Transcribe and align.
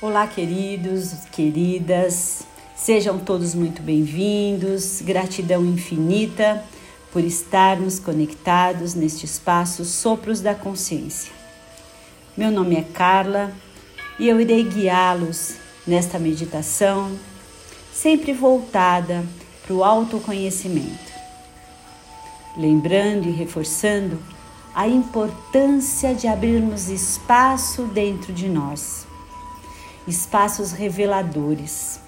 Olá, 0.00 0.28
queridos, 0.28 1.12
queridas, 1.32 2.44
sejam 2.76 3.18
todos 3.18 3.52
muito 3.52 3.82
bem-vindos. 3.82 5.02
Gratidão 5.02 5.64
infinita 5.64 6.62
por 7.12 7.24
estarmos 7.24 7.98
conectados 7.98 8.94
neste 8.94 9.26
espaço 9.26 9.84
Sopros 9.84 10.40
da 10.40 10.54
Consciência. 10.54 11.32
Meu 12.36 12.48
nome 12.52 12.76
é 12.76 12.82
Carla 12.82 13.52
e 14.20 14.28
eu 14.28 14.40
irei 14.40 14.62
guiá-los 14.62 15.56
nesta 15.84 16.16
meditação, 16.16 17.10
sempre 17.92 18.32
voltada 18.32 19.24
para 19.66 19.74
o 19.74 19.82
autoconhecimento. 19.82 21.12
Lembrando 22.56 23.26
e 23.26 23.32
reforçando 23.32 24.16
a 24.72 24.86
importância 24.86 26.14
de 26.14 26.28
abrirmos 26.28 26.88
espaço 26.88 27.82
dentro 27.86 28.32
de 28.32 28.48
nós, 28.48 29.07
espaços 30.08 30.72
reveladores, 30.72 32.00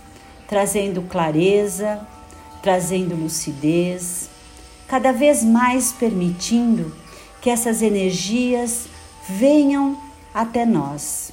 trazendo 0.48 1.02
clareza, 1.02 2.06
trazendo 2.62 3.14
lucidez, 3.14 4.30
cada 4.88 5.12
vez 5.12 5.44
mais 5.44 5.92
permitindo 5.92 6.94
que 7.40 7.50
essas 7.50 7.82
energias 7.82 8.86
venham 9.28 10.00
até 10.34 10.64
nós, 10.64 11.32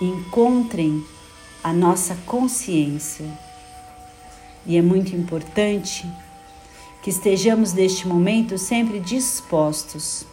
encontrem 0.00 1.04
a 1.62 1.72
nossa 1.72 2.16
consciência. 2.26 3.26
E 4.64 4.76
é 4.76 4.82
muito 4.82 5.14
importante 5.14 6.06
que 7.02 7.10
estejamos 7.10 7.72
neste 7.72 8.06
momento 8.06 8.56
sempre 8.56 9.00
dispostos 9.00 10.24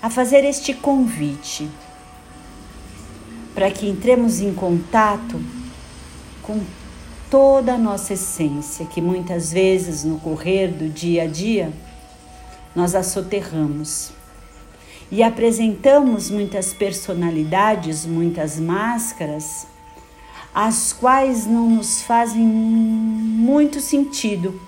a 0.00 0.08
fazer 0.08 0.44
este 0.44 0.72
convite 0.72 1.68
para 3.54 3.70
que 3.70 3.88
entremos 3.88 4.40
em 4.40 4.52
contato 4.52 5.40
com 6.42 6.60
toda 7.30 7.74
a 7.74 7.78
nossa 7.78 8.14
essência, 8.14 8.86
que 8.86 9.00
muitas 9.00 9.52
vezes 9.52 10.04
no 10.04 10.18
correr 10.18 10.68
do 10.68 10.88
dia 10.88 11.24
a 11.24 11.26
dia 11.26 11.72
nós 12.74 12.94
a 12.94 13.02
soterramos 13.02 14.12
e 15.10 15.22
apresentamos 15.22 16.30
muitas 16.30 16.72
personalidades, 16.72 18.06
muitas 18.06 18.60
máscaras, 18.60 19.66
as 20.54 20.92
quais 20.92 21.46
não 21.46 21.68
nos 21.68 22.02
fazem 22.02 22.42
muito 22.42 23.80
sentido 23.80 24.60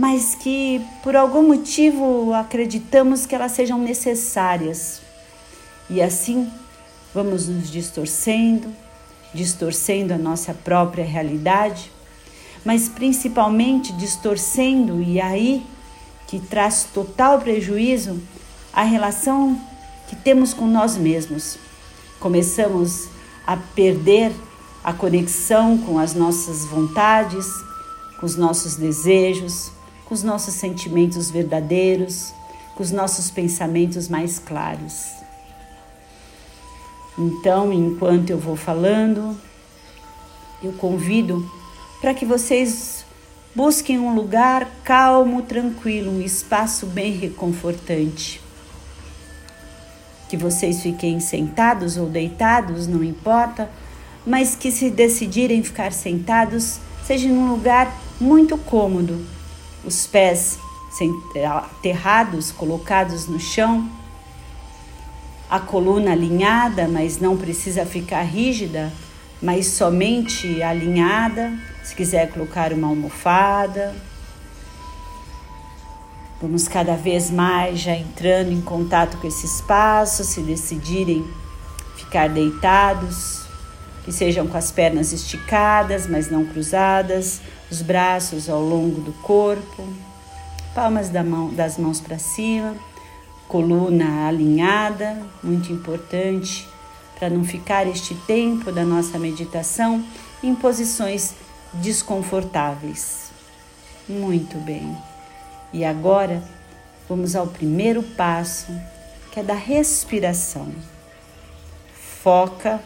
mas 0.00 0.34
que 0.34 0.80
por 1.02 1.14
algum 1.14 1.42
motivo 1.42 2.32
acreditamos 2.32 3.26
que 3.26 3.34
elas 3.34 3.52
sejam 3.52 3.78
necessárias. 3.78 5.02
E 5.90 6.00
assim 6.00 6.50
vamos 7.14 7.48
nos 7.48 7.70
distorcendo, 7.70 8.72
distorcendo 9.34 10.14
a 10.14 10.18
nossa 10.18 10.54
própria 10.54 11.04
realidade, 11.04 11.90
mas 12.64 12.88
principalmente 12.88 13.92
distorcendo, 13.92 15.02
e 15.02 15.20
aí 15.20 15.64
que 16.26 16.38
traz 16.38 16.84
total 16.94 17.40
prejuízo 17.40 18.20
a 18.72 18.82
relação 18.82 19.60
que 20.08 20.14
temos 20.14 20.54
com 20.54 20.66
nós 20.66 20.96
mesmos. 20.96 21.58
Começamos 22.20 23.08
a 23.46 23.56
perder 23.56 24.32
a 24.84 24.92
conexão 24.92 25.78
com 25.78 25.98
as 25.98 26.14
nossas 26.14 26.64
vontades, 26.66 27.46
com 28.18 28.26
os 28.26 28.36
nossos 28.36 28.76
desejos, 28.76 29.72
com 30.04 30.14
os 30.14 30.22
nossos 30.22 30.54
sentimentos 30.54 31.30
verdadeiros, 31.30 32.32
com 32.74 32.82
os 32.82 32.90
nossos 32.90 33.30
pensamentos 33.30 34.08
mais 34.08 34.38
claros. 34.38 35.19
Então, 37.20 37.70
enquanto 37.70 38.30
eu 38.30 38.38
vou 38.38 38.56
falando, 38.56 39.36
eu 40.62 40.72
convido 40.72 41.46
para 42.00 42.14
que 42.14 42.24
vocês 42.24 43.04
busquem 43.54 43.98
um 43.98 44.14
lugar 44.14 44.66
calmo, 44.82 45.42
tranquilo, 45.42 46.12
um 46.12 46.22
espaço 46.22 46.86
bem 46.86 47.12
reconfortante. 47.12 48.40
Que 50.30 50.36
vocês 50.38 50.80
fiquem 50.80 51.20
sentados 51.20 51.98
ou 51.98 52.06
deitados, 52.06 52.86
não 52.86 53.04
importa, 53.04 53.70
mas 54.26 54.54
que 54.54 54.70
se 54.70 54.88
decidirem 54.88 55.62
ficar 55.62 55.92
sentados, 55.92 56.78
seja 57.04 57.28
num 57.28 57.50
lugar 57.50 57.94
muito 58.18 58.56
cômodo, 58.56 59.22
os 59.84 60.06
pés 60.06 60.58
aterrados, 61.44 62.50
colocados 62.50 63.26
no 63.26 63.38
chão, 63.38 63.99
a 65.50 65.58
coluna 65.58 66.12
alinhada, 66.12 66.86
mas 66.86 67.18
não 67.18 67.36
precisa 67.36 67.84
ficar 67.84 68.22
rígida, 68.22 68.92
mas 69.42 69.66
somente 69.66 70.62
alinhada. 70.62 71.52
Se 71.82 71.94
quiser 71.94 72.30
colocar 72.30 72.72
uma 72.72 72.86
almofada. 72.86 73.92
Vamos 76.40 76.68
cada 76.68 76.94
vez 76.94 77.30
mais 77.30 77.80
já 77.80 77.96
entrando 77.96 78.52
em 78.52 78.60
contato 78.60 79.16
com 79.16 79.26
esse 79.26 79.44
espaço, 79.44 80.24
se 80.24 80.40
decidirem 80.40 81.26
ficar 81.96 82.28
deitados, 82.28 83.42
que 84.04 84.12
sejam 84.12 84.46
com 84.46 84.56
as 84.56 84.70
pernas 84.70 85.12
esticadas, 85.12 86.06
mas 86.06 86.30
não 86.30 86.46
cruzadas, 86.46 87.40
os 87.70 87.82
braços 87.82 88.48
ao 88.48 88.60
longo 88.62 89.00
do 89.00 89.12
corpo, 89.20 89.86
palmas 90.74 91.08
da 91.10 91.22
mão, 91.22 91.52
das 91.52 91.76
mãos 91.76 92.00
para 92.00 92.18
cima, 92.18 92.74
coluna 93.50 94.28
alinhada, 94.28 95.20
muito 95.42 95.72
importante 95.72 96.68
para 97.18 97.28
não 97.28 97.44
ficar 97.44 97.84
este 97.88 98.14
tempo 98.14 98.70
da 98.70 98.84
nossa 98.84 99.18
meditação 99.18 100.04
em 100.40 100.54
posições 100.54 101.34
desconfortáveis. 101.74 103.32
Muito 104.08 104.56
bem. 104.58 104.96
E 105.72 105.84
agora 105.84 106.42
vamos 107.08 107.34
ao 107.34 107.48
primeiro 107.48 108.04
passo, 108.04 108.72
que 109.32 109.40
é 109.40 109.42
da 109.42 109.54
respiração. 109.54 110.72
Foca 112.22 112.80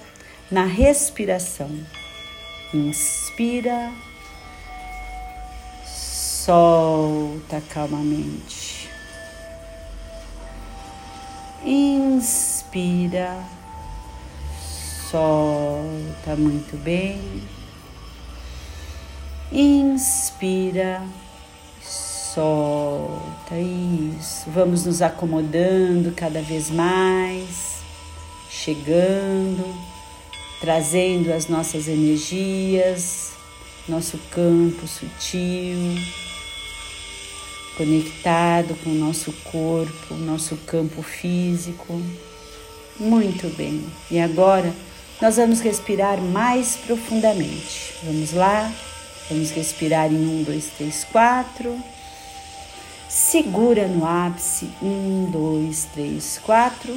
na 0.51 0.65
respiração. 0.65 1.71
Inspira 2.73 3.93
solta 5.87 7.63
calmamente. 7.69 8.74
Inspira, 11.67 13.43
solta 15.11 16.37
muito 16.37 16.77
bem. 16.77 17.19
Inspira, 19.51 21.03
solta 21.81 23.57
isso. 23.57 24.51
Vamos 24.51 24.85
nos 24.85 25.01
acomodando 25.01 26.13
cada 26.13 26.43
vez 26.43 26.69
mais, 26.69 27.79
chegando, 28.51 29.75
trazendo 30.61 31.33
as 31.33 31.49
nossas 31.49 31.89
energias, 31.89 33.33
nosso 33.89 34.19
campo 34.31 34.87
sutil 34.87 36.24
conectado 37.77 38.75
com 38.83 38.91
o 38.91 38.95
nosso 38.95 39.33
corpo, 39.45 40.15
nosso 40.15 40.57
campo 40.67 41.03
físico. 41.03 42.01
Muito 42.99 43.49
bem. 43.57 43.85
E 44.11 44.19
agora 44.19 44.73
nós 45.21 45.37
vamos 45.37 45.61
respirar 45.61 46.21
mais 46.21 46.77
profundamente. 46.77 47.95
Vamos 48.05 48.33
lá? 48.33 48.73
Vamos 49.29 49.51
respirar 49.51 50.13
em 50.13 50.17
um, 50.17 50.43
dois, 50.43 50.71
três, 50.77 51.05
quatro. 51.05 51.79
Segura 53.09 53.87
no 53.89 54.07
ápice. 54.07 54.69
Um, 54.83 55.31
dois, 55.31 55.89
três, 55.95 56.39
quatro. 56.45 56.97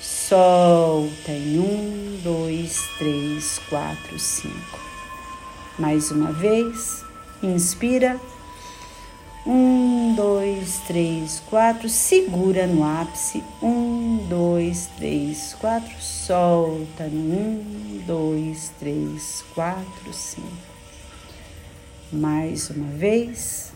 Solta 0.00 1.32
em 1.32 1.58
um, 1.58 2.20
dois, 2.22 2.82
três, 2.98 3.60
quatro, 3.68 4.18
cinco. 4.18 4.80
Mais 5.78 6.10
uma 6.10 6.32
vez. 6.32 7.04
Inspira. 7.42 8.18
Um, 9.46 10.12
dois, 10.16 10.80
três, 10.88 11.40
quatro. 11.48 11.88
Segura 11.88 12.66
no 12.66 12.82
ápice. 12.82 13.44
Um, 13.62 14.26
dois, 14.28 14.88
três, 14.96 15.54
quatro. 15.60 15.94
Solta 16.00 17.04
no 17.06 17.32
um, 17.32 18.02
dois, 18.04 18.72
três, 18.80 19.44
quatro, 19.54 20.12
cinco. 20.12 20.48
Mais 22.12 22.70
uma 22.70 22.88
vez. 22.88 23.72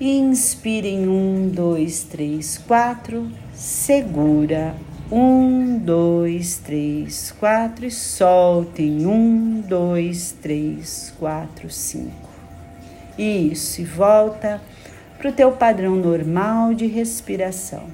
Inspire 0.00 0.86
em 0.86 1.08
um, 1.08 1.48
dois, 1.48 2.04
três, 2.04 2.56
quatro. 2.56 3.28
Segura. 3.52 4.76
Um, 5.10 5.76
dois, 5.76 6.56
três, 6.58 7.32
quatro. 7.32 7.84
E 7.84 7.90
solta 7.90 8.80
em 8.80 9.06
um, 9.06 9.60
dois, 9.60 10.30
três, 10.40 11.12
quatro, 11.18 11.68
cinco. 11.68 12.29
Isso, 13.18 13.80
e 13.80 13.84
volta 13.84 14.60
para 15.18 15.30
o 15.30 15.32
teu 15.32 15.52
padrão 15.52 15.96
normal 15.96 16.72
de 16.72 16.86
respiração. 16.86 17.88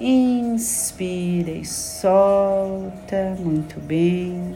Inspira 0.00 1.50
e 1.50 1.64
solta, 1.64 3.36
muito 3.40 3.80
bem. 3.80 4.54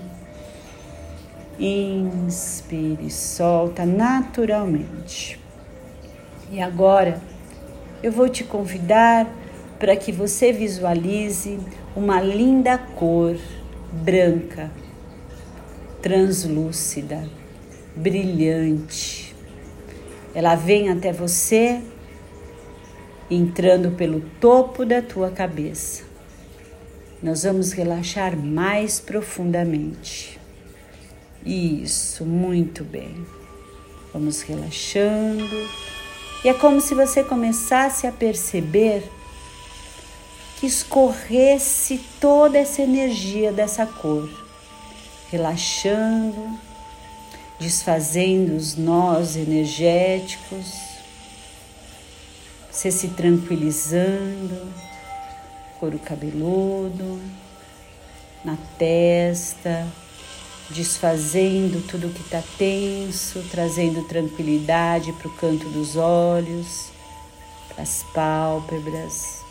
Inspire 1.59 3.07
e 3.07 3.11
solta 3.11 3.85
naturalmente. 3.85 5.41
E 6.51 6.61
agora 6.61 7.21
eu 8.03 8.13
vou 8.13 8.29
te 8.29 8.45
convidar 8.45 9.27
para 9.81 9.97
que 9.97 10.13
você 10.13 10.53
visualize 10.53 11.59
uma 11.97 12.21
linda 12.21 12.79
cor 12.79 13.37
branca, 13.93 14.71
translúcida, 16.01 17.29
brilhante. 17.95 19.35
Ela 20.35 20.55
vem 20.55 20.91
até 20.91 21.13
você 21.13 21.81
entrando 23.31 23.93
pelo 23.93 24.21
topo 24.41 24.85
da 24.85 25.01
tua 25.03 25.31
cabeça. 25.31 26.05
Nós 27.23 27.45
vamos 27.45 27.73
relaxar 27.73 28.37
mais 28.37 28.99
profundamente. 28.99 30.41
Isso, 31.45 32.25
muito 32.25 32.85
bem. 32.85 33.27
Vamos 34.13 34.43
relaxando. 34.43 35.69
E 36.45 36.49
é 36.49 36.55
como 36.55 36.81
se 36.81 36.95
você 36.95 37.23
começasse 37.23 38.07
a 38.07 38.13
perceber 38.13 39.05
que 40.59 40.67
escorresse 40.67 42.01
toda 42.21 42.59
essa 42.59 42.83
energia 42.83 43.53
dessa 43.53 43.87
cor, 43.87 44.29
relaxando, 45.31 46.59
desfazendo 47.63 48.57
os 48.57 48.77
nós 48.77 49.37
energéticos 49.37 50.93
você 52.73 52.91
se 52.91 53.09
tranquilizando, 53.09 54.73
couro 55.79 55.99
cabeludo, 55.99 57.21
na 58.43 58.57
testa, 58.79 59.87
desfazendo 60.71 61.87
tudo 61.87 62.13
que 62.13 62.23
está 62.23 62.43
tenso, 62.57 63.45
trazendo 63.51 64.03
tranquilidade 64.09 65.13
para 65.13 65.29
o 65.29 65.37
canto 65.37 65.69
dos 65.69 65.97
olhos, 65.97 66.91
para 67.69 67.83
as 67.83 68.03
pálpebras, 68.15 69.45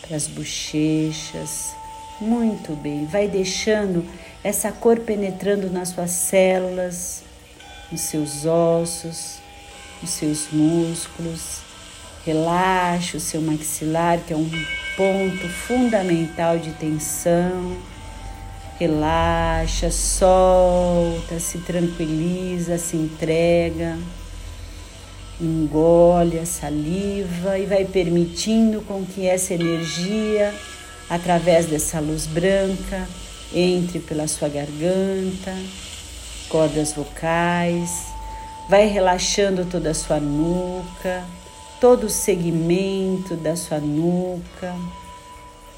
para 0.00 0.16
as 0.16 0.28
bochechas. 0.28 1.74
Muito 2.20 2.74
bem, 2.76 3.06
vai 3.06 3.26
deixando 3.26 4.06
essa 4.42 4.72
cor 4.72 5.00
penetrando 5.00 5.70
nas 5.70 5.90
suas 5.90 6.10
células, 6.10 7.22
nos 7.90 8.00
seus 8.02 8.44
ossos, 8.44 9.38
nos 10.02 10.10
seus 10.10 10.48
músculos 10.52 11.68
Relaxa 12.28 13.16
o 13.16 13.20
seu 13.20 13.40
maxilar, 13.40 14.18
que 14.18 14.34
é 14.34 14.36
um 14.36 14.50
ponto 14.98 15.48
fundamental 15.48 16.58
de 16.58 16.72
tensão. 16.72 17.74
Relaxa, 18.78 19.90
solta, 19.90 21.40
se 21.40 21.56
tranquiliza, 21.60 22.76
se 22.76 22.98
entrega. 22.98 23.96
Engole 25.40 26.38
a 26.38 26.44
saliva 26.44 27.58
e 27.58 27.64
vai 27.64 27.86
permitindo 27.86 28.82
com 28.82 29.06
que 29.06 29.26
essa 29.26 29.54
energia, 29.54 30.52
através 31.08 31.64
dessa 31.64 31.98
luz 31.98 32.26
branca, 32.26 33.08
entre 33.54 33.98
pela 34.00 34.28
sua 34.28 34.48
garganta, 34.48 35.54
cordas 36.48 36.92
vocais, 36.92 38.06
vai 38.68 38.86
relaxando 38.86 39.64
toda 39.64 39.90
a 39.90 39.94
sua 39.94 40.20
nuca 40.20 41.24
todo 41.80 42.04
o 42.04 42.10
segmento 42.10 43.36
da 43.36 43.54
sua 43.54 43.78
nuca, 43.78 44.74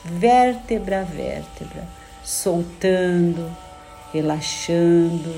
vértebra 0.04 1.00
a 1.00 1.04
vértebra, 1.04 1.86
soltando, 2.24 3.54
relaxando, 4.12 5.34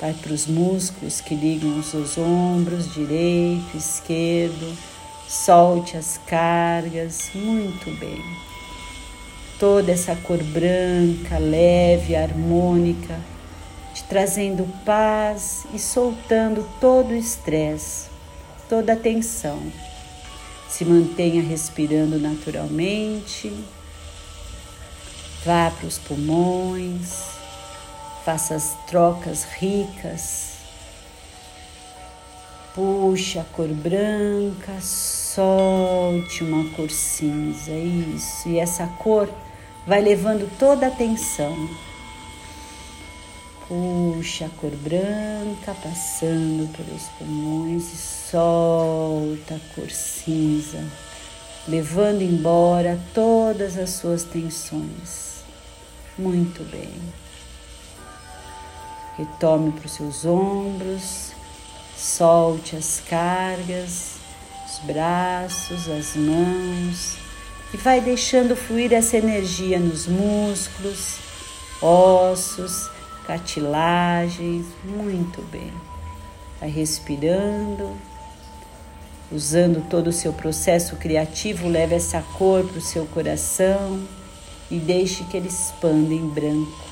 vai 0.00 0.14
para 0.14 0.32
os 0.32 0.46
músculos 0.46 1.20
que 1.20 1.34
ligam 1.34 1.78
os 1.78 1.86
seus 1.86 2.16
ombros, 2.16 2.92
direito, 2.94 3.76
esquerdo, 3.76 4.76
solte 5.28 5.96
as 5.96 6.18
cargas, 6.26 7.30
muito 7.34 7.90
bem. 7.98 8.49
Toda 9.60 9.92
essa 9.92 10.16
cor 10.16 10.42
branca, 10.42 11.38
leve, 11.38 12.16
harmônica, 12.16 13.16
te 13.94 14.02
trazendo 14.04 14.66
paz 14.84 15.66
e 15.72 15.78
soltando 15.78 16.66
todo 16.80 17.10
o 17.10 17.16
estresse 17.16 18.10
toda 18.70 18.92
a 18.92 18.96
tensão. 18.96 19.60
Se 20.68 20.84
mantenha 20.84 21.42
respirando 21.42 22.20
naturalmente. 22.20 23.52
Vá 25.44 25.72
para 25.72 25.88
os 25.88 25.98
pulmões. 25.98 27.24
Faça 28.24 28.54
as 28.54 28.76
trocas 28.86 29.44
ricas. 29.58 30.50
Puxa 32.72 33.40
a 33.40 33.44
cor 33.44 33.66
branca, 33.66 34.80
solte 34.80 36.44
uma 36.44 36.70
cor 36.70 36.88
cinza, 36.88 37.72
isso. 37.72 38.48
E 38.48 38.60
essa 38.60 38.86
cor 38.86 39.28
vai 39.86 40.00
levando 40.00 40.50
toda 40.58 40.86
a 40.86 40.88
atenção 40.88 41.68
Puxa 43.70 44.46
a 44.46 44.48
cor 44.48 44.72
branca 44.72 45.72
passando 45.80 46.68
pelos 46.76 47.04
pulmões 47.16 47.92
e 47.92 47.96
solta 47.96 49.54
a 49.54 49.74
cor 49.76 49.88
cinza, 49.92 50.84
levando 51.68 52.20
embora 52.20 52.98
todas 53.14 53.78
as 53.78 53.90
suas 53.90 54.24
tensões. 54.24 55.44
Muito 56.18 56.68
bem. 56.68 56.90
Retome 59.16 59.70
para 59.70 59.86
os 59.86 59.92
seus 59.92 60.24
ombros, 60.24 61.30
solte 61.96 62.74
as 62.74 63.00
cargas, 63.08 64.16
os 64.66 64.80
braços, 64.84 65.88
as 65.88 66.16
mãos 66.16 67.19
e 67.72 67.76
vai 67.76 68.00
deixando 68.00 68.56
fluir 68.56 68.92
essa 68.92 69.16
energia 69.16 69.78
nos 69.78 70.06
músculos, 70.06 71.18
ossos 71.80 72.90
cartilagens, 73.26 74.66
muito 74.84 75.40
bem. 75.52 75.72
Vai 76.58 76.68
respirando, 76.68 77.96
usando 79.30 79.88
todo 79.88 80.08
o 80.08 80.12
seu 80.12 80.32
processo 80.32 80.96
criativo, 80.96 81.68
leve 81.68 81.94
essa 81.94 82.20
cor 82.36 82.64
para 82.64 82.78
o 82.78 82.82
seu 82.82 83.06
coração 83.06 84.02
e 84.68 84.78
deixe 84.78 85.22
que 85.24 85.36
ele 85.36 85.48
expanda 85.48 86.12
em 86.12 86.28
branco, 86.28 86.84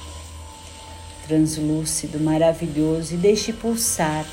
translúcido, 1.27 2.21
maravilhoso, 2.21 3.15
e 3.15 3.17
deixe 3.17 3.53
pulsar, 3.53 4.25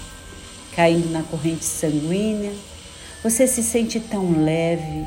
caindo 0.75 1.10
na 1.12 1.24
corrente 1.24 1.66
sanguínea. 1.66 2.54
Você 3.24 3.48
se 3.48 3.64
sente 3.64 4.00
tão 4.00 4.44
leve, 4.44 5.06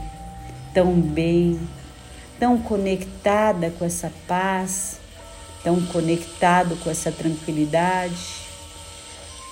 tão 0.79 1.01
bem, 1.01 1.61
tão 2.39 2.59
conectada 2.59 3.71
com 3.71 3.85
essa 3.85 4.13
paz 4.27 4.99
tão 5.63 5.85
conectado 5.87 6.77
com 6.77 6.91
essa 6.91 7.11
tranquilidade. 7.11 8.49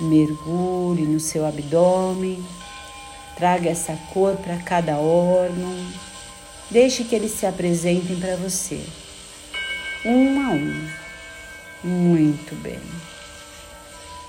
Mergulhe 0.00 1.06
no 1.06 1.18
seu 1.18 1.47
abdômen, 1.47 2.45
traga 3.37 3.71
essa 3.71 3.95
cor 4.12 4.37
para 4.37 4.56
cada 4.59 4.99
órgão, 4.99 5.75
deixe 6.71 7.04
que 7.04 7.14
eles 7.14 7.33
se 7.33 7.47
apresentem 7.47 8.18
para 8.21 8.37
você, 8.37 8.83
um 10.04 10.40
a 10.40 10.52
um. 10.52 10.88
Muito 11.83 12.54
bem. 12.62 12.80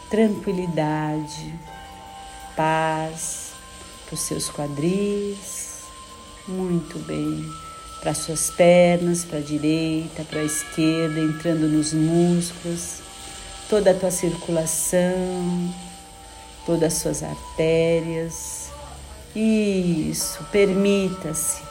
Tranquilidade, 0.10 1.54
paz 2.56 3.52
para 4.06 4.14
os 4.14 4.22
seus 4.22 4.50
quadris, 4.50 5.77
muito 6.48 6.98
bem 7.00 7.46
para 8.00 8.14
suas 8.14 8.50
pernas, 8.50 9.26
para 9.26 9.40
a 9.40 9.42
direita, 9.42 10.24
para 10.24 10.40
a 10.40 10.44
esquerda, 10.44 11.20
entrando 11.20 11.68
nos 11.68 11.94
músculos, 11.94 13.00
toda 13.70 13.92
a 13.92 13.94
tua 13.94 14.12
circulação, 14.12 15.74
todas 16.66 16.94
as 16.94 17.00
suas 17.02 17.24
artérias. 17.24 18.70
Isso, 19.36 20.44
permita-se. 20.52 21.62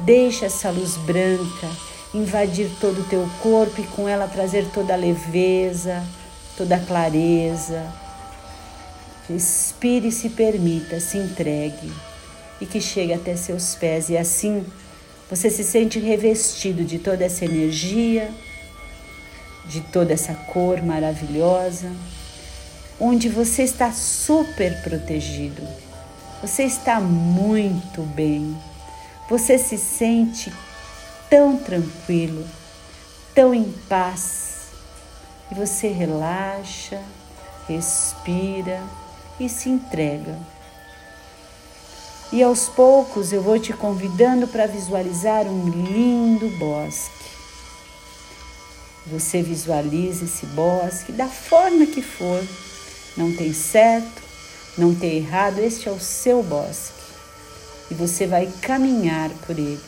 Deixa 0.00 0.46
essa 0.46 0.70
luz 0.70 0.96
branca 0.98 1.70
invadir 2.12 2.70
todo 2.80 3.00
o 3.00 3.04
teu 3.04 3.28
corpo 3.42 3.80
e 3.80 3.86
com 3.88 4.08
ela 4.08 4.28
trazer 4.28 4.66
toda 4.72 4.92
a 4.92 4.96
leveza, 4.96 6.04
toda 6.56 6.76
a 6.76 6.80
clareza. 6.80 7.92
Respire 9.28 10.12
se 10.12 10.30
permita, 10.30 11.00
se 11.00 11.18
entregue 11.18 11.92
e 12.60 12.66
que 12.66 12.80
chegue 12.80 13.12
até 13.12 13.36
seus 13.36 13.74
pés 13.74 14.08
e 14.08 14.16
assim 14.16 14.64
você 15.28 15.50
se 15.50 15.64
sente 15.64 15.98
revestido 15.98 16.84
de 16.84 16.98
toda 16.98 17.24
essa 17.24 17.44
energia, 17.44 18.30
de 19.66 19.80
toda 19.80 20.12
essa 20.12 20.34
cor 20.34 20.82
maravilhosa, 20.82 21.90
onde 23.00 23.28
você 23.28 23.62
está 23.62 23.90
super 23.90 24.82
protegido. 24.82 25.62
Você 26.42 26.64
está 26.64 27.00
muito 27.00 28.02
bem. 28.02 28.56
você 29.28 29.56
se 29.56 29.78
sente 29.78 30.52
tão 31.30 31.56
tranquilo, 31.56 32.46
tão 33.34 33.54
em 33.54 33.72
paz, 33.88 34.68
e 35.50 35.54
você 35.54 35.88
relaxa, 35.88 37.00
respira 37.66 38.82
e 39.40 39.48
se 39.48 39.70
entrega. 39.70 40.36
E 42.34 42.42
aos 42.42 42.68
poucos 42.68 43.32
eu 43.32 43.40
vou 43.40 43.60
te 43.60 43.72
convidando 43.72 44.48
para 44.48 44.66
visualizar 44.66 45.46
um 45.46 45.68
lindo 45.68 46.48
bosque. 46.58 47.30
Você 49.06 49.40
visualiza 49.40 50.24
esse 50.24 50.44
bosque 50.46 51.12
da 51.12 51.28
forma 51.28 51.86
que 51.86 52.02
for. 52.02 52.44
Não 53.16 53.32
tem 53.36 53.54
certo, 53.54 54.20
não 54.76 54.92
tem 54.92 55.18
errado, 55.18 55.60
este 55.60 55.88
é 55.88 55.92
o 55.92 56.00
seu 56.00 56.42
bosque. 56.42 57.00
E 57.88 57.94
você 57.94 58.26
vai 58.26 58.52
caminhar 58.60 59.30
por 59.46 59.56
ele. 59.56 59.78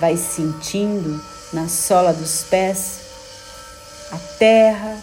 Vai 0.00 0.16
sentindo 0.16 1.22
na 1.52 1.68
sola 1.68 2.14
dos 2.14 2.44
pés 2.44 3.00
a 4.10 4.16
terra, 4.38 4.98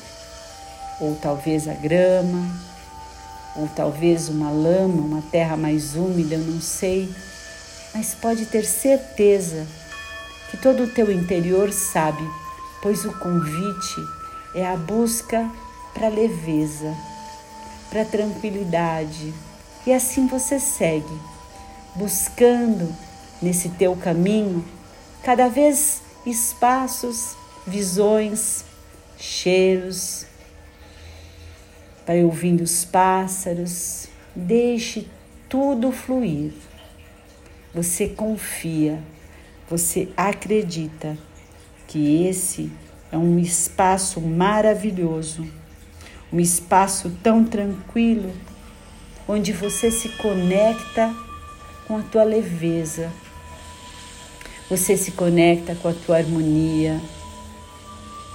ou 1.00 1.16
talvez 1.22 1.68
a 1.68 1.74
grama, 1.76 2.69
ou 3.56 3.68
talvez 3.76 4.30
uma 4.30 4.52
lama, 4.52 5.02
uma 5.02 5.22
terra 5.32 5.58
mais 5.58 5.96
úmida, 5.96 6.36
eu 6.36 6.42
não 6.42 6.62
sei. 6.62 7.10
Mas 7.94 8.14
pode 8.14 8.46
ter 8.46 8.66
certeza 8.66 9.66
que 10.52 10.58
todo 10.58 10.84
o 10.84 10.88
teu 10.88 11.12
interior 11.12 11.72
sabe 11.72 12.24
pois 12.82 13.06
o 13.06 13.12
convite 13.14 14.08
é 14.56 14.66
a 14.66 14.76
busca 14.76 15.50
para 15.94 16.08
leveza, 16.08 16.96
para 17.90 18.06
tranquilidade. 18.06 19.34
E 19.86 19.94
assim 19.94 20.28
você 20.28 20.60
segue, 20.60 21.20
buscando 21.96 22.94
nesse 23.42 23.70
teu 23.70 23.96
caminho 23.96 24.64
cada 25.24 25.48
vez 25.48 26.02
espaços, 26.26 27.36
visões, 27.66 28.64
cheiros, 29.18 30.26
vai 32.10 32.24
ouvindo 32.24 32.62
os 32.62 32.84
pássaros, 32.84 34.08
deixe 34.36 35.06
tudo 35.48 35.92
fluir. 35.92 36.54
Você 37.72 38.08
confia, 38.08 38.98
você 39.70 40.10
acredita 40.18 41.16
que 41.88 42.26
esse 42.26 42.72
é 43.12 43.18
um 43.18 43.38
espaço 43.38 44.20
maravilhoso, 44.20 45.48
um 46.34 46.40
espaço 46.40 47.16
tão 47.22 47.46
tranquilo, 47.46 48.34
onde 49.28 49.54
você 49.54 49.92
se 49.92 50.10
conecta 50.10 51.14
com 51.88 51.96
a 51.96 52.02
tua 52.02 52.24
leveza, 52.24 53.12
você 54.68 54.98
se 54.98 55.12
conecta 55.12 55.76
com 55.76 55.90
a 55.90 55.94
tua 55.94 56.18
harmonia, 56.18 57.00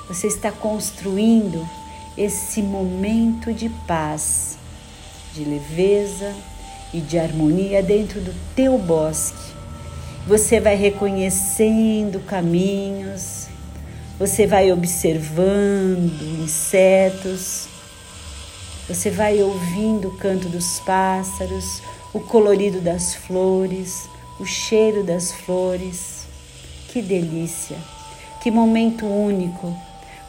você 0.06 0.28
está 0.28 0.52
construindo 0.52 1.68
esse 2.16 2.62
momento 2.62 3.52
de 3.52 3.68
paz, 3.68 4.56
de 5.32 5.44
leveza 5.44 6.32
e 6.92 7.00
de 7.00 7.18
harmonia 7.18 7.82
dentro 7.82 8.20
do 8.20 8.34
teu 8.54 8.78
bosque. 8.78 9.52
Você 10.26 10.60
vai 10.60 10.76
reconhecendo 10.76 12.20
caminhos, 12.20 13.48
você 14.18 14.46
vai 14.46 14.72
observando 14.72 16.42
insetos, 16.42 17.66
você 18.88 19.10
vai 19.10 19.42
ouvindo 19.42 20.08
o 20.08 20.16
canto 20.16 20.48
dos 20.48 20.78
pássaros, 20.80 21.82
o 22.12 22.20
colorido 22.20 22.80
das 22.80 23.14
flores, 23.14 24.08
o 24.38 24.46
cheiro 24.46 25.02
das 25.02 25.32
flores. 25.32 26.26
Que 26.88 27.02
delícia! 27.02 27.76
Que 28.40 28.50
momento 28.50 29.04
único! 29.04 29.74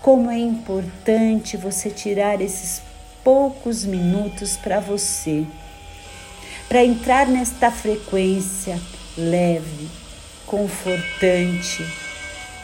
Como 0.06 0.30
é 0.30 0.38
importante 0.38 1.58
você 1.58 1.90
tirar 1.90 2.40
esses 2.40 2.80
poucos 3.24 3.84
minutos 3.84 4.56
para 4.56 4.80
você, 4.80 5.48
para 6.70 6.86
entrar 6.86 7.26
nesta 7.26 7.72
frequência 7.72 8.80
leve, 9.18 9.90
confortante 10.46 11.84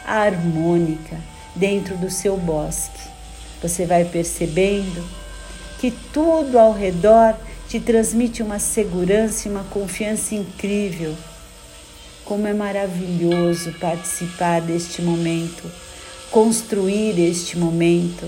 harmônica 0.06 1.18
dentro 1.56 1.96
do 1.96 2.08
seu 2.08 2.36
bosque. 2.36 3.10
Você 3.60 3.86
vai 3.86 4.04
percebendo 4.04 5.04
que 5.80 5.90
tudo 6.12 6.60
ao 6.60 6.72
redor 6.72 7.34
te 7.68 7.80
transmite 7.80 8.40
uma 8.40 8.60
segurança 8.60 9.48
e 9.48 9.50
uma 9.50 9.64
confiança 9.64 10.36
incrível. 10.36 11.12
Como 12.24 12.46
é 12.46 12.54
maravilhoso 12.54 13.72
participar 13.80 14.60
deste 14.60 15.02
momento, 15.02 15.68
construir 16.32 17.20
este 17.20 17.58
momento. 17.58 18.26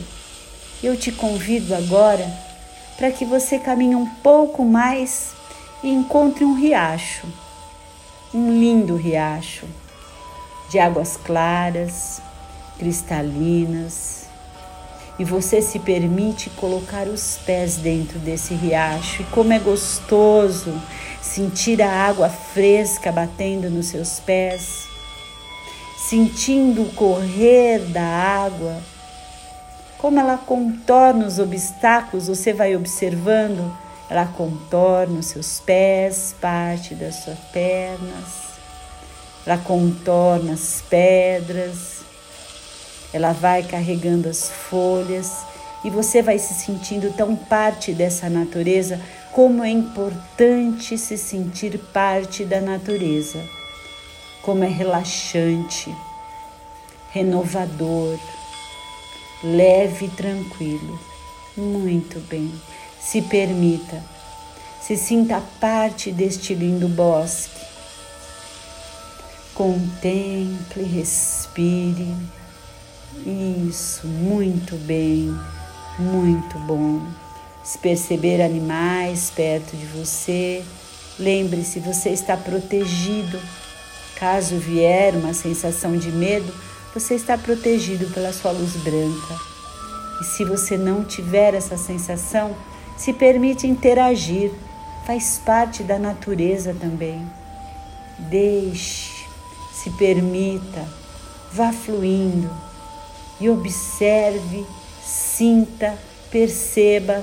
Eu 0.83 0.95
te 0.95 1.11
convido 1.11 1.75
agora 1.75 2.31
para 2.99 3.11
que 3.11 3.25
você 3.25 3.59
caminhe 3.59 3.97
um 3.97 4.07
pouco 4.07 4.63
mais 4.63 5.33
e 5.83 5.89
encontre 5.89 6.45
um 6.45 6.55
riacho, 6.55 7.27
um 8.33 8.53
lindo 8.53 8.95
riacho 8.95 9.67
de 10.71 10.79
águas 10.79 11.17
claras, 11.17 12.21
cristalinas, 12.79 14.27
e 15.19 15.25
você 15.25 15.63
se 15.63 15.79
permite 15.79 16.51
colocar 16.51 17.07
os 17.07 17.39
pés 17.47 17.77
dentro 17.77 18.19
desse 18.19 18.53
riacho. 18.53 19.23
E 19.23 19.25
como 19.27 19.53
é 19.53 19.59
gostoso 19.59 20.75
sentir 21.23 21.81
a 21.81 21.91
água 21.91 22.29
fresca 22.29 23.11
batendo 23.11 23.71
nos 23.71 23.87
seus 23.87 24.21
pés, 24.21 24.94
sentindo 26.09 26.83
o 26.83 26.93
correr 26.93 27.79
da 27.79 28.03
água, 28.03 28.81
como 29.99 30.21
ela 30.21 30.37
contorna 30.37 31.27
os 31.27 31.39
obstáculos, 31.39 32.29
você 32.29 32.53
vai 32.53 32.77
observando, 32.77 33.75
ela 34.11 34.27
contorna 34.27 35.21
os 35.21 35.27
seus 35.27 35.61
pés, 35.61 36.35
parte 36.41 36.95
das 36.95 37.17
suas 37.17 37.39
pernas. 37.53 38.45
Ela 39.47 39.57
contorna 39.59 40.53
as 40.53 40.83
pedras, 40.89 42.01
ela 43.13 43.33
vai 43.33 43.63
carregando 43.63 44.29
as 44.29 44.51
folhas. 44.51 45.33
E 45.83 45.91
você 45.91 46.21
vai 46.21 46.39
se 46.39 46.53
sentindo 46.53 47.15
tão 47.15 47.35
parte 47.35 47.93
dessa 47.93 48.29
natureza 48.29 49.01
como 49.33 49.65
é 49.65 49.71
importante 49.71 50.97
se 50.99 51.17
sentir 51.17 51.79
parte 51.93 52.45
da 52.45 52.61
natureza, 52.61 53.43
como 54.45 54.65
é 54.65 54.69
relaxante, 54.69 55.95
renovador, 57.11 58.19
leve 59.43 60.07
e 60.07 60.11
tranquilo. 60.11 60.99
Muito 61.57 62.21
bem, 62.29 62.53
se 63.01 63.23
permita, 63.23 64.03
se 64.81 64.97
sinta 64.97 65.43
parte 65.61 66.11
deste 66.11 66.55
lindo 66.55 66.89
bosque 66.89 67.65
Contemple, 69.55 70.83
respire. 70.83 72.13
Isso, 73.69 74.05
muito 74.05 74.75
bem, 74.79 75.33
muito 75.97 76.59
bom. 76.67 77.01
Se 77.63 77.79
perceber 77.79 78.43
animais 78.43 79.31
perto 79.31 79.77
de 79.77 79.87
você, 79.87 80.65
lembre-se, 81.21 81.79
você 81.79 82.11
está 82.11 82.37
protegido. 82.37 83.41
Caso 84.19 84.57
vier 84.57 85.15
uma 85.15 85.35
sensação 85.35 85.97
de 85.97 86.11
medo, 86.13 86.53
você 86.95 87.15
está 87.15 87.37
protegido 87.37 88.07
pela 88.13 88.33
sua 88.33 88.53
luz 88.53 88.77
branca. 88.77 89.35
E 90.21 90.25
se 90.25 90.45
você 90.45 90.77
não 90.77 91.05
tiver 91.05 91.55
essa 91.55 91.77
sensação, 91.77 92.57
se 92.97 93.13
permite 93.13 93.67
interagir, 93.67 94.53
faz 95.07 95.41
parte 95.45 95.83
da 95.83 95.99
natureza 95.99 96.75
também. 96.81 97.27
Deixe 98.19 99.15
se 99.85 99.91
permita, 99.91 100.89
vá 101.53 101.71
fluindo 101.71 102.51
e 103.39 103.51
observe, 103.51 104.65
sinta, 105.05 105.99
perceba 106.31 107.23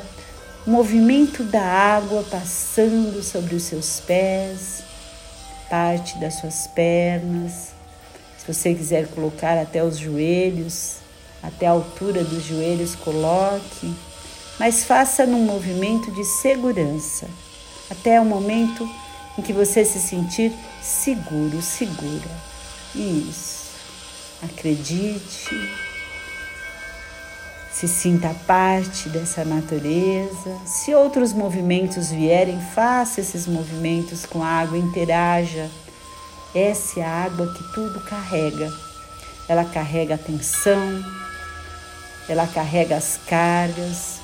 o 0.67 0.69
movimento 0.69 1.43
da 1.43 1.63
água 1.63 2.23
passando 2.29 3.23
sobre 3.23 3.55
os 3.55 3.63
seus 3.63 3.99
pés, 4.01 4.83
parte 5.71 6.17
das 6.17 6.33
suas 6.33 6.67
pernas. 6.67 7.71
Se 8.37 8.45
você 8.45 8.75
quiser 8.75 9.07
colocar 9.07 9.57
até 9.57 9.81
os 9.81 9.97
joelhos, 9.97 10.97
até 11.41 11.65
a 11.65 11.71
altura 11.71 12.25
dos 12.25 12.43
joelhos, 12.43 12.93
coloque, 12.93 13.95
mas 14.59 14.83
faça 14.83 15.25
num 15.25 15.45
movimento 15.45 16.11
de 16.11 16.25
segurança, 16.25 17.25
até 17.89 18.19
o 18.19 18.25
momento 18.25 18.87
em 19.37 19.41
que 19.41 19.53
você 19.53 19.85
se 19.85 19.99
sentir 19.99 20.51
seguro, 20.81 21.61
segura. 21.61 22.29
Isso. 22.93 23.71
Acredite. 24.43 25.55
Se 27.81 27.87
sinta 27.87 28.29
parte 28.45 29.09
dessa 29.09 29.43
natureza. 29.43 30.55
Se 30.67 30.93
outros 30.93 31.33
movimentos 31.33 32.11
vierem, 32.11 32.61
faça 32.75 33.21
esses 33.21 33.47
movimentos 33.47 34.23
com 34.23 34.43
a 34.43 34.47
água, 34.47 34.77
interaja 34.77 35.67
Essa 36.53 36.99
é 36.99 37.03
a 37.03 37.23
água 37.23 37.51
que 37.51 37.73
tudo 37.73 37.99
carrega. 38.01 38.71
Ela 39.49 39.65
carrega 39.65 40.13
a 40.13 40.17
tensão, 40.19 41.03
ela 42.29 42.45
carrega 42.45 42.97
as 42.97 43.19
cargas, 43.27 44.19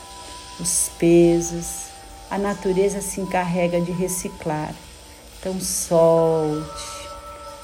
os 0.59 0.91
pesos. 0.99 1.87
A 2.29 2.37
natureza 2.37 3.01
se 3.01 3.21
encarrega 3.21 3.81
de 3.81 3.91
reciclar. 3.91 4.71
Então 5.39 5.59
solte, 5.59 7.09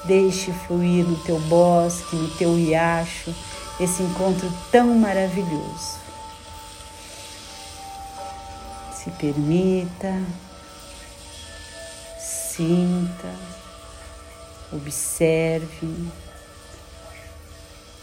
deixe 0.06 0.50
fluir 0.66 1.04
no 1.04 1.18
teu 1.18 1.38
bosque, 1.38 2.16
no 2.16 2.30
teu 2.30 2.56
riacho, 2.56 3.32
esse 3.80 4.02
encontro 4.02 4.52
tão 4.70 4.94
maravilhoso. 4.98 5.98
Se 8.94 9.10
permita, 9.12 10.22
sinta, 12.18 13.34
observe 14.72 16.08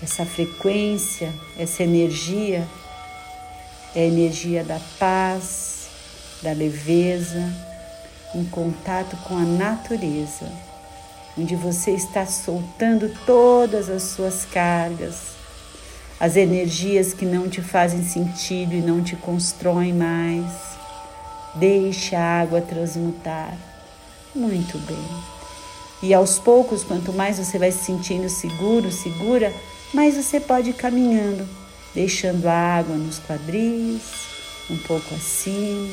essa 0.02 0.26
frequência, 0.26 1.34
essa 1.58 1.84
energia 1.84 2.68
é 3.96 4.02
a 4.02 4.06
energia 4.06 4.64
da 4.64 4.80
paz, 4.98 5.88
da 6.42 6.54
leveza, 6.54 7.54
em 8.34 8.46
contato 8.46 9.16
com 9.28 9.38
a 9.38 9.42
natureza, 9.42 10.52
onde 11.38 11.56
você 11.56 11.92
está 11.92 12.26
soltando 12.26 13.14
todas 13.26 13.90
as 13.90 14.04
suas 14.04 14.46
cargas, 14.46 15.31
as 16.22 16.36
energias 16.36 17.16
que 17.16 17.26
não 17.26 17.50
te 17.50 17.64
fazem 17.64 18.04
sentido 18.04 18.76
e 18.76 18.80
não 18.80 19.04
te 19.04 19.16
constroem 19.16 19.92
mais. 19.92 20.46
Deixe 21.56 22.16
a 22.16 22.42
água 22.42 22.62
transmutar. 22.62 23.58
Muito 24.36 24.78
bem. 24.78 25.04
E 26.04 26.14
aos 26.14 26.38
poucos, 26.38 26.84
quanto 26.84 27.12
mais 27.12 27.40
você 27.40 27.58
vai 27.58 27.72
se 27.72 27.86
sentindo 27.86 28.30
seguro, 28.30 28.92
segura, 28.92 29.52
mais 29.92 30.16
você 30.16 30.40
pode 30.40 30.70
ir 30.70 30.74
caminhando, 30.74 31.44
deixando 31.92 32.46
a 32.46 32.54
água 32.54 32.96
nos 32.96 33.18
quadris, 33.18 34.04
um 34.70 34.78
pouco 34.78 35.16
acima. 35.16 35.90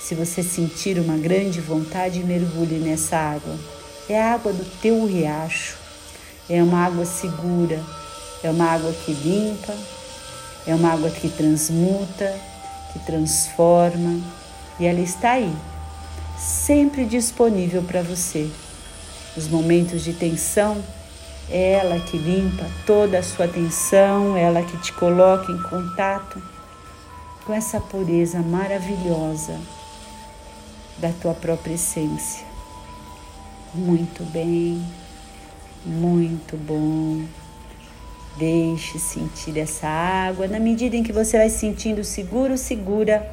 Se 0.00 0.16
você 0.16 0.42
sentir 0.42 0.98
uma 0.98 1.16
grande 1.16 1.60
vontade, 1.60 2.24
mergulhe 2.24 2.80
nessa 2.80 3.16
água. 3.16 3.56
É 4.08 4.20
a 4.20 4.34
água 4.34 4.52
do 4.52 4.64
teu 4.80 5.06
riacho. 5.06 5.78
É 6.50 6.60
uma 6.60 6.84
água 6.84 7.04
segura, 7.04 7.80
é 8.46 8.50
uma 8.50 8.66
água 8.66 8.92
que 8.92 9.12
limpa, 9.12 9.74
é 10.66 10.74
uma 10.74 10.92
água 10.92 11.10
que 11.10 11.28
transmuta, 11.28 12.34
que 12.92 12.98
transforma, 13.00 14.20
e 14.78 14.86
ela 14.86 15.00
está 15.00 15.32
aí, 15.32 15.52
sempre 16.38 17.04
disponível 17.04 17.82
para 17.82 18.02
você. 18.02 18.50
Os 19.36 19.48
momentos 19.48 20.04
de 20.04 20.12
tensão, 20.12 20.82
é 21.50 21.72
ela 21.72 22.00
que 22.00 22.16
limpa 22.16 22.66
toda 22.86 23.18
a 23.18 23.22
sua 23.22 23.46
tensão, 23.46 24.36
é 24.36 24.42
ela 24.42 24.62
que 24.62 24.76
te 24.78 24.92
coloca 24.92 25.52
em 25.52 25.62
contato 25.62 26.42
com 27.44 27.52
essa 27.52 27.78
pureza 27.80 28.38
maravilhosa 28.38 29.58
da 30.98 31.10
tua 31.20 31.34
própria 31.34 31.74
essência. 31.74 32.46
Muito 33.74 34.22
bem, 34.30 34.82
muito 35.84 36.56
bom. 36.56 37.43
Deixe 38.36 38.98
sentir 38.98 39.56
essa 39.58 39.86
água. 39.86 40.48
Na 40.48 40.58
medida 40.58 40.96
em 40.96 41.02
que 41.02 41.12
você 41.12 41.38
vai 41.38 41.48
se 41.48 41.58
sentindo 41.58 42.02
seguro, 42.02 42.58
segura, 42.58 43.30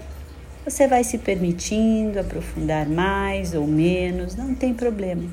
você 0.63 0.88
vai 0.88 1.03
se 1.03 1.17
permitindo 1.17 2.20
aprofundar 2.20 2.88
mais 2.88 3.55
ou 3.55 3.65
menos, 3.65 4.36
não 4.36 4.53
tem 4.53 4.74
problema. 4.74 5.27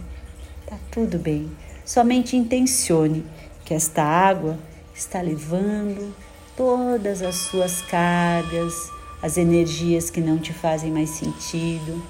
Tá 0.66 0.76
tudo 0.90 1.18
bem. 1.18 1.50
Somente 1.84 2.34
intencione 2.34 3.25
que 3.64 3.75
esta 3.75 4.02
água 4.02 4.58
está 4.94 5.20
levando 5.20 6.14
todas 6.56 7.20
as 7.22 7.37
suas 7.37 7.82
cargas, 7.82 8.75
as 9.23 9.36
energias 9.36 10.08
que 10.08 10.21
não 10.21 10.38
te 10.38 10.52
fazem 10.52 10.90
mais 10.90 11.10
sentido. 11.10 12.02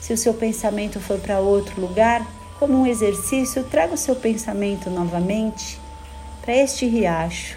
Se 0.00 0.12
o 0.12 0.18
seu 0.18 0.34
pensamento 0.34 1.00
for 1.00 1.18
para 1.18 1.40
outro 1.40 1.80
lugar, 1.80 2.26
como 2.58 2.74
um 2.74 2.86
exercício, 2.86 3.64
traga 3.64 3.94
o 3.94 3.98
seu 3.98 4.14
pensamento 4.14 4.90
novamente 4.90 5.81
para 6.42 6.56
este 6.56 6.86
riacho, 6.86 7.56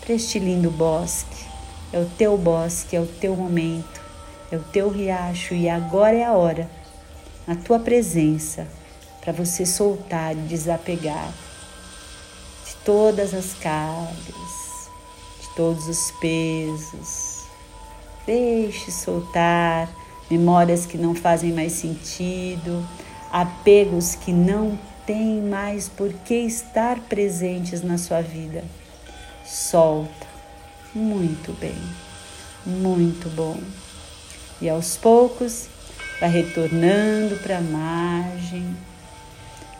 para 0.00 0.14
este 0.14 0.38
lindo 0.38 0.70
bosque. 0.70 1.44
É 1.92 1.98
o 1.98 2.06
teu 2.16 2.38
bosque, 2.38 2.96
é 2.96 3.00
o 3.00 3.06
teu 3.06 3.36
momento, 3.36 4.00
é 4.50 4.56
o 4.56 4.62
teu 4.62 4.88
riacho 4.88 5.54
e 5.54 5.68
agora 5.68 6.16
é 6.16 6.24
a 6.24 6.32
hora, 6.32 6.70
na 7.46 7.54
tua 7.54 7.78
presença, 7.78 8.66
para 9.20 9.32
você 9.32 9.66
soltar 9.66 10.32
e 10.32 10.40
desapegar 10.40 11.32
de 12.64 12.74
todas 12.84 13.34
as 13.34 13.54
cargas, 13.54 14.88
de 15.40 15.48
todos 15.56 15.88
os 15.88 16.10
pesos. 16.12 17.44
Deixe 18.24 18.90
soltar 18.90 19.88
memórias 20.30 20.86
que 20.86 20.98
não 20.98 21.14
fazem 21.14 21.52
mais 21.52 21.72
sentido, 21.72 22.86
apegos 23.32 24.16
que 24.16 24.32
não 24.32 24.78
têm 25.06 25.40
mais 25.40 25.88
por 25.88 26.12
que 26.12 26.34
estar 26.34 26.98
presentes 27.00 27.82
na 27.82 27.96
sua 27.96 28.20
vida. 28.20 28.64
Solta. 29.44 30.26
Muito 30.94 31.52
bem. 31.60 31.76
Muito 32.64 33.28
bom. 33.28 33.58
E 34.60 34.68
aos 34.68 34.96
poucos 34.96 35.68
vai 36.20 36.30
retornando 36.30 37.36
para 37.36 37.58
a 37.58 37.60
margem, 37.60 38.76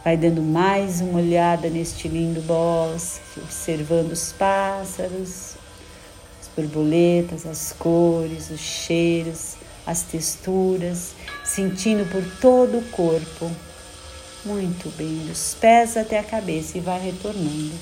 vai 0.03 0.15
dando 0.15 0.41
mais 0.41 1.01
uma 1.01 1.19
olhada 1.19 1.69
neste 1.69 2.07
lindo 2.07 2.41
bosque, 2.41 3.39
observando 3.41 4.11
os 4.11 4.31
pássaros, 4.33 5.55
as 6.39 6.47
borboletas, 6.55 7.45
as 7.45 7.73
cores, 7.73 8.49
os 8.51 8.59
cheiros, 8.59 9.55
as 9.85 10.03
texturas, 10.03 11.13
sentindo 11.43 12.09
por 12.11 12.23
todo 12.39 12.77
o 12.77 12.83
corpo. 12.89 13.51
Muito 14.47 14.89
bem, 14.97 15.25
dos 15.27 15.53
pés 15.55 15.97
até 15.97 16.17
a 16.17 16.23
cabeça 16.23 16.77
e 16.77 16.81
vai 16.81 16.99
retornando. 16.99 17.75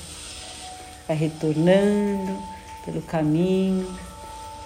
Vai 1.06 1.16
retornando 1.16 2.36
pelo 2.84 3.00
caminho, 3.02 3.86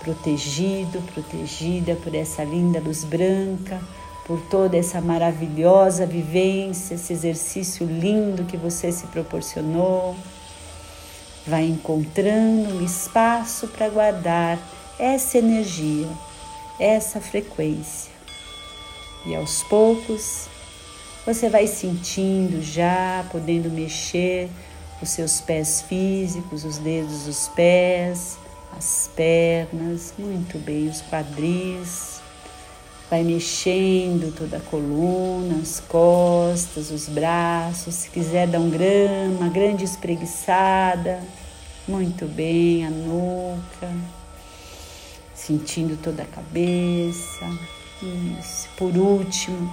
protegido, 0.02 1.00
protegida 1.12 1.94
por 1.96 2.14
essa 2.14 2.42
linda 2.42 2.80
luz 2.80 3.04
branca, 3.04 3.80
por 4.26 4.40
toda 4.48 4.76
essa 4.76 5.00
maravilhosa 5.00 6.06
vivência, 6.06 6.94
esse 6.94 7.12
exercício 7.12 7.86
lindo 7.86 8.44
que 8.44 8.56
você 8.56 8.90
se 8.90 9.06
proporcionou. 9.08 10.16
Vai 11.46 11.66
encontrando 11.66 12.76
um 12.76 12.84
espaço 12.84 13.68
para 13.68 13.88
guardar 13.88 14.58
essa 14.98 15.38
energia 15.38 16.08
essa 16.80 17.20
frequência. 17.20 18.10
E 19.26 19.36
aos 19.36 19.62
poucos 19.64 20.48
você 21.24 21.48
vai 21.48 21.66
sentindo 21.66 22.62
já, 22.62 23.24
podendo 23.30 23.70
mexer 23.70 24.48
os 25.02 25.10
seus 25.10 25.40
pés 25.40 25.82
físicos, 25.82 26.64
os 26.64 26.78
dedos 26.78 27.24
dos 27.24 27.48
pés, 27.48 28.38
as 28.76 29.10
pernas, 29.14 30.14
muito 30.18 30.58
bem, 30.58 30.88
os 30.88 31.02
quadris. 31.02 32.20
Vai 33.10 33.24
mexendo 33.24 34.32
toda 34.36 34.58
a 34.58 34.60
coluna, 34.60 35.60
as 35.60 35.80
costas, 35.80 36.90
os 36.90 37.08
braços. 37.08 37.94
Se 37.94 38.10
quiser 38.10 38.46
dar 38.46 38.60
um 38.60 38.70
grama, 38.70 39.38
uma 39.40 39.48
grande 39.48 39.84
espreguiçada. 39.84 41.20
Muito 41.88 42.26
bem, 42.26 42.86
a 42.86 42.90
nuca 42.90 43.90
sentindo 45.40 45.96
toda 46.00 46.22
a 46.22 46.26
cabeça. 46.26 47.46
Isso. 48.02 48.68
Por 48.76 48.96
último, 48.96 49.72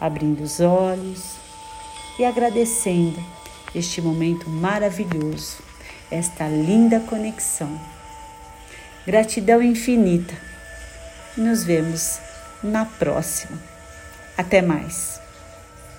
abrindo 0.00 0.42
os 0.42 0.60
olhos 0.60 1.36
e 2.18 2.24
agradecendo 2.24 3.22
este 3.74 4.00
momento 4.00 4.48
maravilhoso, 4.48 5.58
esta 6.10 6.48
linda 6.48 7.00
conexão. 7.00 7.78
Gratidão 9.06 9.62
infinita. 9.62 10.34
Nos 11.36 11.64
vemos 11.64 12.18
na 12.62 12.86
próxima. 12.86 13.58
Até 14.36 14.62
mais. 14.62 15.25